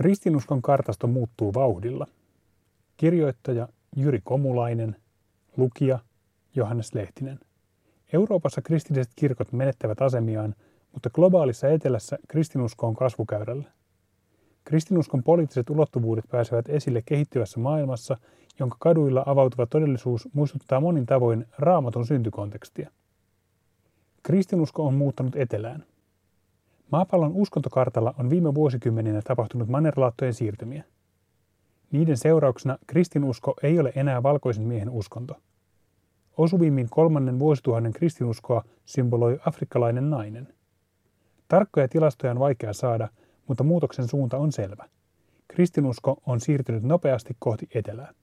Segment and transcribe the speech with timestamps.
[0.00, 2.06] Kristinuskon kartasto muuttuu vauhdilla.
[2.96, 4.96] Kirjoittaja Jyri Komulainen,
[5.56, 5.98] lukija
[6.54, 7.40] Johannes Lehtinen.
[8.12, 10.54] Euroopassa kristilliset kirkot menettävät asemiaan,
[10.92, 13.64] mutta globaalissa etelässä kristinusko on kasvukäyrällä.
[14.64, 18.16] Kristinuskon poliittiset ulottuvuudet pääsevät esille kehittyvässä maailmassa,
[18.58, 22.90] jonka kaduilla avautuva todellisuus muistuttaa monin tavoin raamatun syntykontekstia.
[24.22, 25.84] Kristinusko on muuttanut etelään.
[26.90, 30.84] Maapallon uskontokartalla on viime vuosikymmeninä tapahtunut mannerlaattojen siirtymiä.
[31.92, 35.34] Niiden seurauksena kristinusko ei ole enää valkoisen miehen uskonto.
[36.36, 40.48] Osuvimmin kolmannen vuosituhannen kristinuskoa symboloi afrikkalainen nainen.
[41.48, 43.08] Tarkkoja tilastoja on vaikea saada,
[43.46, 44.88] mutta muutoksen suunta on selvä.
[45.48, 48.14] Kristinusko on siirtynyt nopeasti kohti etelää.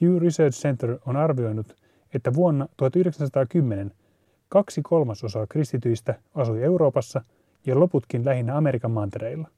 [0.00, 1.76] Pew Research Center on arvioinut,
[2.14, 3.92] että vuonna 1910
[4.48, 7.24] kaksi kolmasosaa kristityistä asui Euroopassa–
[7.66, 9.48] ja loputkin lähinnä Amerikan mantereilla.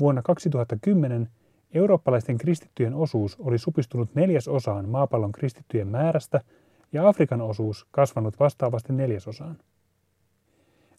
[0.00, 1.28] Vuonna 2010
[1.74, 6.40] eurooppalaisten kristittyjen osuus oli supistunut neljäsosaan maapallon kristittyjen määrästä
[6.92, 9.58] ja Afrikan osuus kasvanut vastaavasti neljäsosaan.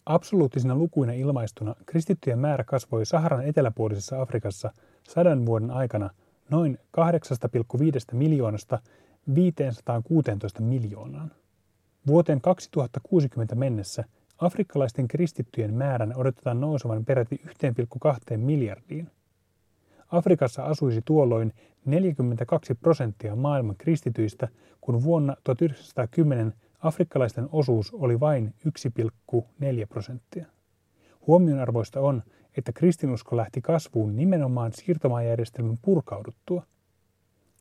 [0.06, 4.72] Absoluuttisina lukuina ilmaistuna kristittyjen määrä kasvoi Saharan eteläpuolisessa Afrikassa
[5.04, 6.10] sadan vuoden aikana
[6.50, 8.80] noin 8,5 miljoonasta
[9.36, 11.32] 516 miljoonaan.
[12.08, 14.04] Vuoteen 2060 mennessä–
[14.40, 19.12] Afrikkalaisten kristittyjen määrän odotetaan nousevan peräti 1,2 miljardiin.
[20.08, 21.54] Afrikassa asuisi tuolloin
[21.86, 24.48] 42 prosenttia maailman kristityistä,
[24.82, 29.42] kun vuonna 1910 afrikkalaisten osuus oli vain 1,4
[29.90, 30.46] prosenttia.
[31.28, 32.24] Huomionarvoista on,
[32.58, 36.64] että kristinusko lähti kasvuun nimenomaan siirtomaajärjestelmän purkauduttua.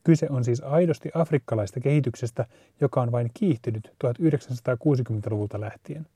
[0.03, 2.45] Kyse on siis aidosti afrikkalaista kehityksestä,
[2.81, 6.07] joka on vain kiihtynyt 1960-luvulta lähtien.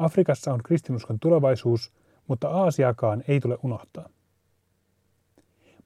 [0.00, 1.92] Afrikassa on kristinuskon tulevaisuus,
[2.28, 4.08] mutta Aasiakaan ei tule unohtaa.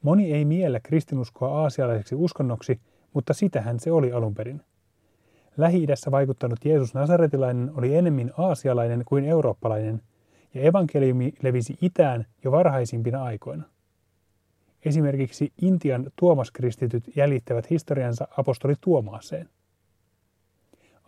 [0.03, 2.81] Moni ei miellä kristinuskoa aasialaiseksi uskonnoksi,
[3.13, 4.63] mutta sitähän se oli alun perin.
[5.57, 10.03] Lähi-idässä vaikuttanut Jeesus Nasaretilainen oli enemmän aasialainen kuin eurooppalainen,
[10.55, 13.65] ja evankeliumi levisi itään jo varhaisimpina aikoina.
[14.85, 19.49] Esimerkiksi Intian tuomaskristityt jäljittävät historiansa apostoli Tuomaaseen.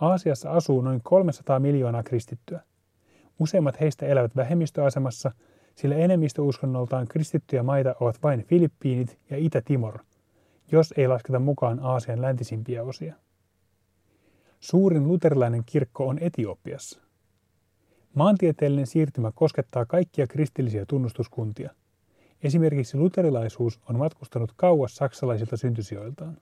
[0.00, 2.60] Aasiassa asuu noin 300 miljoonaa kristittyä.
[3.38, 5.30] Useimmat heistä elävät vähemmistöasemassa,
[5.74, 9.98] sillä enemmistöuskonnoltaan kristittyjä maita ovat vain Filippiinit ja Itä-Timor,
[10.72, 13.14] jos ei lasketa mukaan Aasian läntisimpiä osia.
[14.60, 17.00] Suurin luterilainen kirkko on Etiopiassa.
[18.14, 21.70] Maantieteellinen siirtymä koskettaa kaikkia kristillisiä tunnustuskuntia.
[22.42, 26.36] Esimerkiksi luterilaisuus on matkustanut kauas saksalaisilta syntysijoiltaan.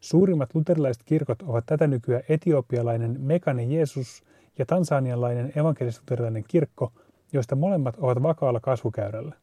[0.00, 4.22] Suurimmat luterilaiset kirkot ovat tätä nykyään etiopialainen Mekane Jeesus
[4.58, 6.92] ja tansanialainen evankelis-luterilainen kirkko,
[7.32, 9.34] joista molemmat ovat vakaalla kasvukäyrällä.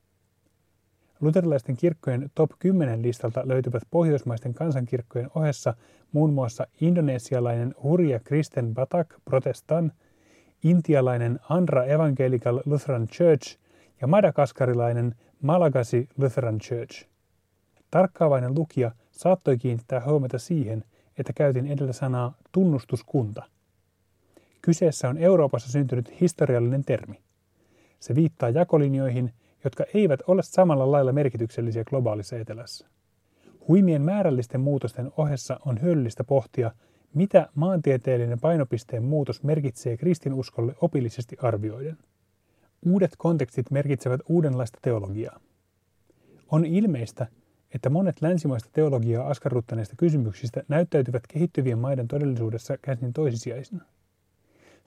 [1.22, 5.74] Luterilaisten kirkkojen top 10 listalta löytyvät pohjoismaisten kansankirkkojen ohessa
[6.12, 9.92] muun muassa indonesialainen Huria Kristen Batak Protestan,
[10.64, 13.58] intialainen Andra Evangelical Lutheran Church
[14.02, 17.06] ja madagaskarilainen Malagasi Lutheran Church.
[17.92, 20.84] Tarkkaavainen lukija saattoi kiinnittää huomiota siihen,
[21.18, 23.44] että käytin edellä sanaa tunnustuskunta–
[24.62, 27.22] Kyseessä on Euroopassa syntynyt historiallinen termi.
[28.00, 29.34] Se viittaa jakolinjoihin,
[29.64, 32.88] jotka eivät ole samalla lailla merkityksellisiä globaalissa etelässä.
[33.68, 36.72] Huimien määrällisten muutosten ohessa on hyödyllistä pohtia,
[37.14, 41.98] mitä maantieteellinen painopisteen muutos merkitsee kristinuskolle opillisesti arvioiden.
[42.86, 45.40] Uudet kontekstit merkitsevät uudenlaista teologiaa.
[46.52, 47.28] On ilmeistä,
[47.76, 53.86] että monet länsimaista teologiaa askarruttaneista kysymyksistä näyttäytyvät kehittyvien maiden todellisuudessa käsin toisisijaisina.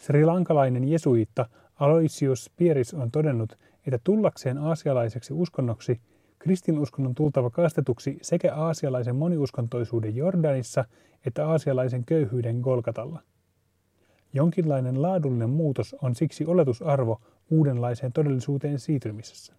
[0.02, 6.00] Sri Lankalainen jesuitta Aloysius Pieris on todennut, että tullakseen aasialaiseksi uskonnoksi
[6.38, 10.84] kristinuskonnon tultava kastetuksi sekä aasialaisen moniuskontoisuuden Jordanissa
[11.26, 13.22] että aasialaisen köyhyyden Golgatalla.
[14.32, 19.54] Jonkinlainen laadullinen muutos on siksi oletusarvo uudenlaiseen todellisuuteen siirtymisessä.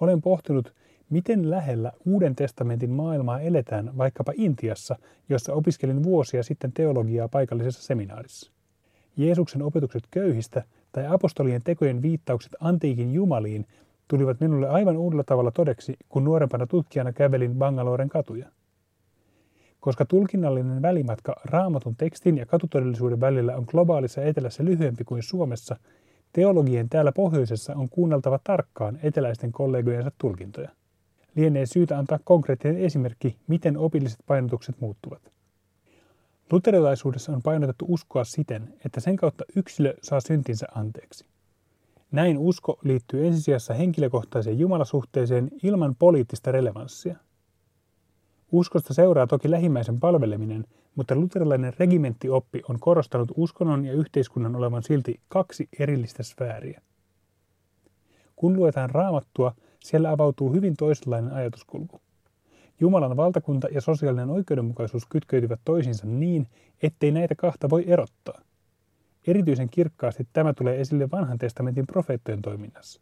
[0.00, 0.74] Olen pohtinut,
[1.10, 4.96] miten lähellä Uuden testamentin maailmaa eletään vaikkapa Intiassa,
[5.28, 8.57] jossa opiskelin vuosia sitten teologiaa paikallisessa seminaarissa.
[9.18, 13.66] Jeesuksen opetukset köyhistä tai apostolien tekojen viittaukset antiikin jumaliin
[14.08, 18.48] tulivat minulle aivan uudella tavalla todeksi, kun nuorempana tutkijana kävelin Bangaloren katuja.
[19.80, 25.76] Koska tulkinnallinen välimatka raamatun tekstin ja katutodellisuuden välillä on globaalissa etelässä lyhyempi kuin Suomessa,
[26.32, 30.70] teologien täällä pohjoisessa on kuunneltava tarkkaan eteläisten kollegojensa tulkintoja.
[31.34, 35.37] Lienee syytä antaa konkreettinen esimerkki, miten opilliset painotukset muuttuvat.
[36.52, 41.26] Luterilaisuudessa on painotettu uskoa siten, että sen kautta yksilö saa syntinsä anteeksi.
[42.12, 47.16] Näin usko liittyy ensisijassa henkilökohtaiseen jumalasuhteeseen ilman poliittista relevanssia.
[48.52, 55.20] Uskosta seuraa toki lähimmäisen palveleminen, mutta luterilainen regimenttioppi on korostanut uskonnon ja yhteiskunnan olevan silti
[55.28, 56.82] kaksi erillistä sfääriä.
[58.36, 62.00] Kun luetaan raamattua, siellä avautuu hyvin toisenlainen ajatuskulku.
[62.80, 66.46] Jumalan valtakunta ja sosiaalinen oikeudenmukaisuus kytkeytyvät toisiinsa niin,
[66.82, 68.40] ettei näitä kahta voi erottaa.
[69.26, 73.00] Erityisen kirkkaasti tämä tulee esille vanhan testamentin profeettojen toiminnassa.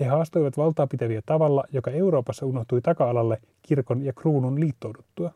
[0.00, 5.34] He haastoivat valtaa pitäviä tavalla, joka Euroopassa unohtui taka-alalle kirkon ja kruunun liittouduttua.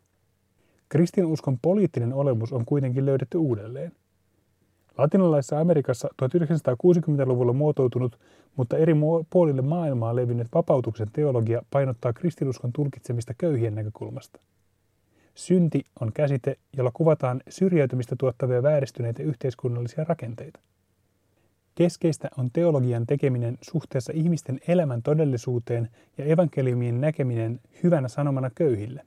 [0.89, 3.93] Kristinuskon poliittinen olemus on kuitenkin löydetty uudelleen.
[4.99, 8.19] Latinalaisessa Amerikassa 1960-luvulla muotoutunut,
[8.57, 8.95] mutta eri
[9.31, 14.41] puolille maailmaa levinnyt vapautuksen teologia painottaa kristinuskon tulkitsemista köyhien näkökulmasta.
[15.35, 20.61] Synti on käsite, jolla kuvataan syrjäytymistä tuottavia vääristyneitä yhteiskunnallisia rakenteita.
[21.75, 29.07] Keskeistä on teologian tekeminen suhteessa ihmisten elämän todellisuuteen ja evankeliumien näkeminen hyvänä sanomana köyhille.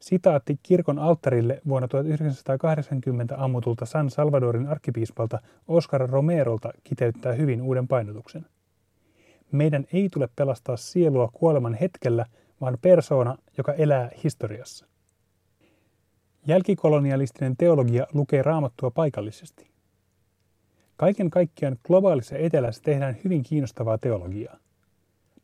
[0.00, 8.46] Sitaatti kirkon alttarille vuonna 1980 ammutulta San Salvadorin arkkipiispalta Oscar Romerolta kiteyttää hyvin uuden painotuksen.
[9.52, 12.26] Meidän ei tule pelastaa sielua kuoleman hetkellä,
[12.60, 14.86] vaan persoona, joka elää historiassa.
[16.46, 19.70] Jälkikolonialistinen teologia lukee raamattua paikallisesti.
[20.96, 24.58] Kaiken kaikkiaan globaalissa etelässä tehdään hyvin kiinnostavaa teologiaa.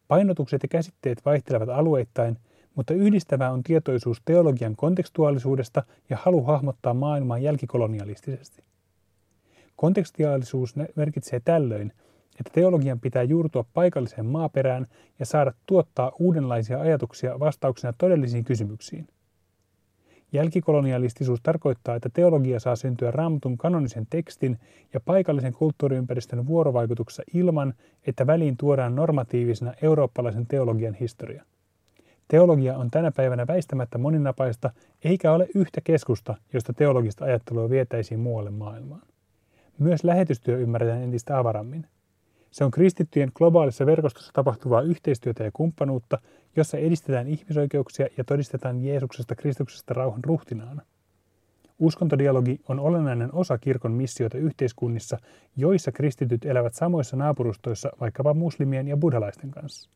[0.08, 2.38] Painotukset ja käsitteet vaihtelevat alueittain,
[2.74, 8.62] mutta yhdistävää on tietoisuus teologian kontekstuaalisuudesta ja halu hahmottaa maailmaa jälkikolonialistisesti.
[9.76, 11.92] Kontekstuaalisuus merkitsee tällöin,
[12.40, 14.86] että teologian pitää juurtua paikalliseen maaperään
[15.18, 19.08] ja saada tuottaa uudenlaisia ajatuksia vastauksena todellisiin kysymyksiin.
[20.32, 24.58] Jälkikolonialistisuus tarkoittaa, että teologia saa syntyä raamatun kanonisen tekstin
[24.94, 27.74] ja paikallisen kulttuuriympäristön vuorovaikutuksessa ilman,
[28.06, 31.44] että väliin tuodaan normatiivisena eurooppalaisen teologian historia.
[32.28, 34.70] Teologia on tänä päivänä väistämättä moninapaista,
[35.04, 39.02] eikä ole yhtä keskusta, josta teologista ajattelua vietäisiin muualle maailmaan.
[39.78, 41.86] Myös lähetystyö ymmärretään entistä avarammin.
[42.50, 46.18] Se on kristittyjen globaalissa verkostossa tapahtuvaa yhteistyötä ja kumppanuutta,
[46.56, 50.82] jossa edistetään ihmisoikeuksia ja todistetaan Jeesuksesta Kristuksesta rauhan ruhtinaana.
[51.78, 55.18] Uskontodialogi on olennainen osa kirkon missiota yhteiskunnissa,
[55.56, 59.90] joissa kristityt elävät samoissa naapurustoissa vaikkapa muslimien ja buddhalaisten kanssa.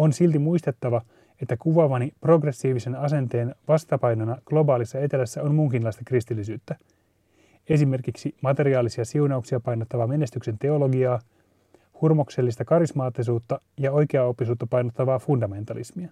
[0.00, 1.02] On silti muistettava,
[1.42, 6.76] että kuvaavani progressiivisen asenteen vastapainona globaalissa etelässä on muunkinlaista kristillisyyttä–
[7.68, 11.20] esimerkiksi materiaalisia siunauksia painottavaa menestyksen teologiaa,
[12.00, 16.08] hurmoksellista karismaattisuutta ja oikeaoppisuutta painottavaa fundamentalismia.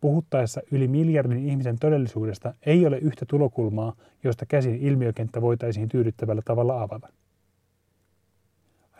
[0.00, 3.94] Puhuttaessa yli miljardin ihmisen todellisuudesta ei ole yhtä tulokulmaa,
[4.24, 7.08] josta käsin ilmiökenttä voitaisiin tyydyttävällä tavalla avata.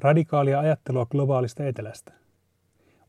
[0.01, 2.13] Radikaalia ajattelua globaalista etelästä.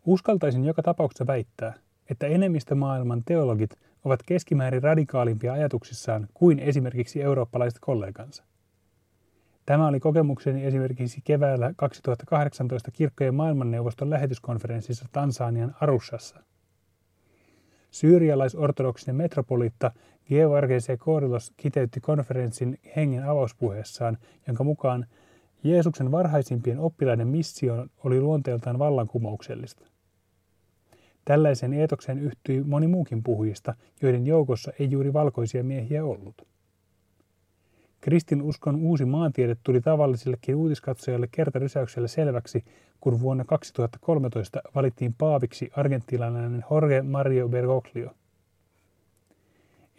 [0.09, 1.73] Uskaltaisin joka tapauksessa väittää,
[2.09, 3.71] että enemmistö maailman teologit
[4.05, 8.43] ovat keskimäärin radikaalimpia ajatuksissaan kuin esimerkiksi eurooppalaiset kollegansa.
[9.65, 16.43] Tämä oli kokemukseni esimerkiksi keväällä 2018 kirkkojen maailmanneuvoston lähetyskonferenssissa Tansanian Arushassa.
[17.91, 19.91] Syyrialaisortodoksinen metropoliitta
[20.79, 20.97] C.
[20.97, 24.17] Korilos kiteytti konferenssin hengen avauspuheessaan,
[24.47, 25.05] jonka mukaan
[25.63, 29.85] Jeesuksen varhaisimpien oppilaiden missio oli luonteeltaan vallankumouksellista.
[31.29, 36.47] Tällaisen eetokseen yhtyi moni muukin puhujista, joiden joukossa ei juuri valkoisia miehiä ollut.
[38.01, 42.63] Kristin uskon uusi maantiede tuli tavallisillekin uutiskatsojalle kertarysäyksellä selväksi,
[43.01, 48.11] kun vuonna 2013 valittiin paaviksi argentinalainen Jorge Mario Bergoglio.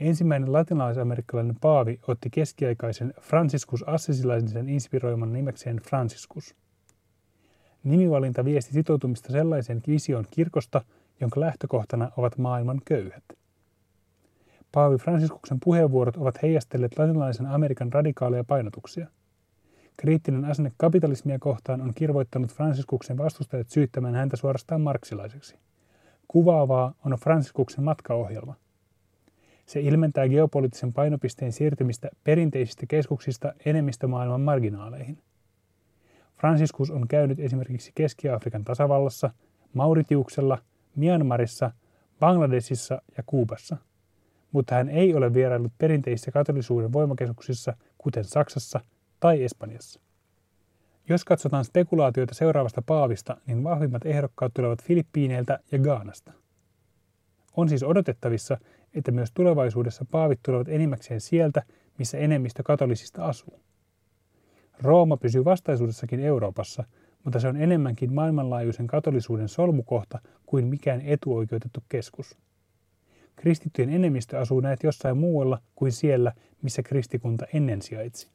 [0.00, 6.54] Ensimmäinen latinalaisamerikkalainen paavi otti keskiaikaisen Franciscus Assisilaisen inspiroiman nimekseen Franciscus.
[7.84, 10.82] Nimivalinta viesti sitoutumista sellaiseen visioon kirkosta,
[11.20, 13.24] jonka lähtökohtana ovat maailman köyhät.
[14.72, 19.06] Paavi Fransiskuksen puheenvuorot ovat heijastelleet latinalaisen Amerikan radikaaleja painotuksia.
[19.96, 25.56] Kriittinen asenne kapitalismia kohtaan on kirvoittanut Fransiskuksen vastustajat syyttämään häntä suorastaan marksilaiseksi.
[26.28, 28.54] Kuvaavaa on Fransiskuksen matkaohjelma.
[29.66, 35.18] Se ilmentää geopoliittisen painopisteen siirtymistä perinteisistä keskuksista enemmistömaailman marginaaleihin.
[36.36, 39.30] Franciscus on käynyt esimerkiksi Keski-Afrikan tasavallassa,
[39.74, 40.58] Mauritiuksella–
[40.96, 41.70] Myanmarissa,
[42.20, 43.76] Bangladesissa ja Kuubassa,
[44.52, 48.80] mutta hän ei ole vieraillut perinteisissä katolisuuden voimakeskuksissa, kuten Saksassa
[49.20, 50.00] tai Espanjassa.
[51.08, 56.32] Jos katsotaan spekulaatioita seuraavasta paavista, niin vahvimmat ehdokkaat tulevat Filippiineiltä ja Gaanasta.
[57.56, 58.58] On siis odotettavissa,
[58.94, 61.62] että myös tulevaisuudessa paavit tulevat enimmäkseen sieltä,
[61.98, 63.60] missä enemmistö katolisista asuu.
[64.82, 66.84] Rooma pysyy vastaisuudessakin Euroopassa,
[67.24, 72.38] mutta se on enemmänkin maailmanlaajuisen katolisuuden solmukohta kuin mikään etuoikeutettu keskus.
[73.36, 78.28] Kristittyjen enemmistö asuu näet jossain muualla kuin siellä, missä kristikunta ennen sijaitsi.